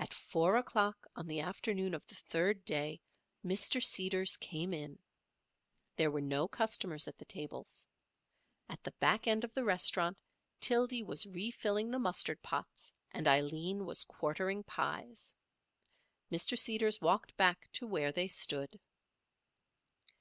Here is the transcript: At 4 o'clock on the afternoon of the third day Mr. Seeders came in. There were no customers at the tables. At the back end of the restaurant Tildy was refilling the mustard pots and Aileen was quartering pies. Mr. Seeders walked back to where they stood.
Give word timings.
At 0.00 0.12
4 0.12 0.56
o'clock 0.56 1.06
on 1.14 1.28
the 1.28 1.38
afternoon 1.38 1.94
of 1.94 2.04
the 2.08 2.16
third 2.16 2.64
day 2.64 3.00
Mr. 3.44 3.80
Seeders 3.80 4.36
came 4.36 4.74
in. 4.74 4.98
There 5.94 6.10
were 6.10 6.20
no 6.20 6.48
customers 6.48 7.06
at 7.06 7.16
the 7.16 7.24
tables. 7.26 7.86
At 8.68 8.82
the 8.82 8.90
back 8.98 9.28
end 9.28 9.44
of 9.44 9.54
the 9.54 9.62
restaurant 9.62 10.20
Tildy 10.58 11.00
was 11.04 11.28
refilling 11.28 11.92
the 11.92 12.00
mustard 12.00 12.42
pots 12.42 12.92
and 13.12 13.28
Aileen 13.28 13.86
was 13.86 14.02
quartering 14.02 14.64
pies. 14.64 15.32
Mr. 16.32 16.58
Seeders 16.58 17.00
walked 17.00 17.36
back 17.36 17.70
to 17.74 17.86
where 17.86 18.10
they 18.10 18.26
stood. 18.26 18.80